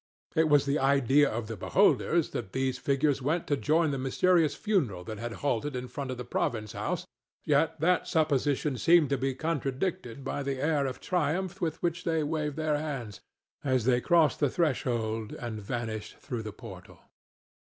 [0.35, 4.55] It was the idea of the beholders that these figures went to join the mysterious
[4.55, 7.05] funeral that had halted in front of the province house,
[7.43, 12.23] yet that supposition seemed to be contradicted by the air of triumph with which they
[12.23, 13.21] waved their hands
[13.63, 16.97] as they crossed the threshold and vanished through the portal.